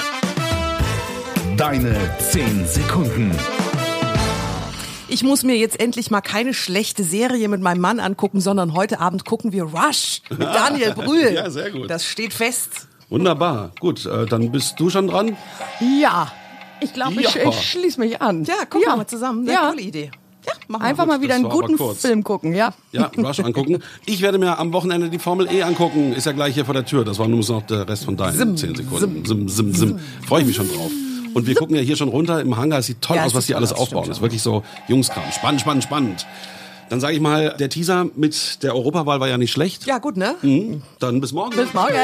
Deine 1.56 1.94
10 2.30 2.66
Sekunden. 2.66 3.33
Ich 5.14 5.23
muss 5.23 5.44
mir 5.44 5.56
jetzt 5.56 5.78
endlich 5.78 6.11
mal 6.11 6.21
keine 6.23 6.52
schlechte 6.52 7.04
Serie 7.04 7.49
mit 7.49 7.61
meinem 7.61 7.80
Mann 7.80 8.00
angucken, 8.00 8.40
sondern 8.40 8.75
heute 8.75 8.99
Abend 8.99 9.25
gucken 9.25 9.52
wir 9.52 9.62
Rush 9.62 10.23
mit 10.28 10.40
Daniel 10.40 10.92
Brühl. 10.92 11.33
Ja, 11.33 11.49
sehr 11.50 11.71
gut. 11.71 11.88
Das 11.88 12.04
steht 12.04 12.33
fest. 12.35 12.88
Wunderbar. 13.11 13.71
Gut, 13.78 14.06
äh, 14.06 14.26
dann 14.26 14.50
bist 14.50 14.75
du 14.80 14.90
schon 14.90 15.06
dran. 15.06 15.37
Ja. 16.00 16.33
Ich 16.80 16.92
glaube, 16.94 17.21
ich, 17.21 17.33
Ja. 17.33 17.49
ich 17.49 17.62
schließe 17.71 18.00
mich 18.00 18.21
an. 18.21 18.42
Ja, 18.42 18.64
gucken 18.68 18.88
wir 18.88 18.97
mal 18.97 19.06
zusammen. 19.06 19.42
Eine 19.44 19.52
Ja. 19.52 19.71
coole 19.71 19.83
Idee. 19.83 20.11
Ja, 20.47 20.52
machen 20.66 20.83
wir. 20.83 20.88
Einfach 20.88 21.06
mal 21.06 21.21
wieder 21.21 21.38
das 21.40 21.44
einen 21.44 21.49
guten. 21.49 21.94
Film 21.94 22.25
gucken, 22.25 22.52
ja. 22.52 22.75
Ja, 22.90 23.12
Rush 23.16 23.38
angucken. 23.38 23.85
Ich 24.06 24.21
werde 24.21 24.38
mir 24.38 24.59
am 24.59 24.73
Wochenende 24.73 25.11
die 25.11 25.21
Formel 25.21 25.49
E 25.49 25.62
angucken. 25.62 26.12
Ist 26.12 26.26
ja 26.26 26.33
gleich 26.33 26.54
hier 26.54 26.64
vor 26.64 26.75
der 26.75 26.87
Tür. 26.87 27.04
Das 27.04 27.21
war 27.21 27.28
nur 27.28 27.38
noch 27.44 27.62
der 27.62 27.88
Rest 27.88 28.04
von 28.04 28.16
deinen 28.16 28.56
10 28.56 28.75
Sekunden. 28.75 29.25
Sim, 29.25 29.49
sim, 29.49 29.73
sim. 29.75 29.99
Freue 30.26 30.40
ich 30.40 30.49
mich 30.49 30.56
schon 30.56 30.66
drauf. 30.68 30.90
Und 31.35 31.47
wir 31.47 31.55
gucken 31.55 31.76
ja 31.76 31.83
hier 31.83 31.97
schon 31.97 32.09
runter 32.09 32.41
im 32.41 32.57
Hangar. 32.57 32.79
Es 32.79 32.87
sieht 32.87 33.03
toll 33.03 33.17
Ja, 33.17 33.25
aus, 33.25 33.35
was 33.35 33.47
die 33.47 33.55
alles 33.55 33.73
aufbauen. 33.73 34.07
Das 34.09 34.19
ist 34.19 34.23
wirklich 34.23 34.43
so 34.43 34.62
Jungskram. 34.88 35.31
Spannend, 35.33 35.61
spannend, 35.61 35.85
spannend. 35.85 36.26
Dann 36.91 37.00
sage 37.00 37.14
ich 37.14 37.21
mal, 37.21 37.57
der 37.59 37.69
Teaser 37.69 38.07
mit 38.14 38.62
der 38.62 38.75
Europawahl 38.75 39.19
war 39.21 39.29
ja 39.29 39.38
nicht 39.38 39.53
schlecht. 39.53 39.87
Ja, 39.87 39.99
gut, 39.99 40.17
ne? 40.17 40.37
Mhm. 40.43 40.83
Dann 40.99 41.21
bis 41.21 41.33
morgen. 41.33 41.57
Bis 41.57 41.73
morgen. 41.75 41.95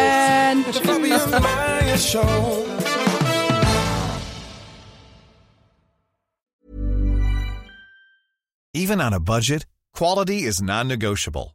Even 8.73 9.01
on 9.01 9.13
a 9.13 9.19
budget, 9.19 9.67
quality 9.93 10.45
is 10.45 10.63
non-negotiable. 10.63 11.55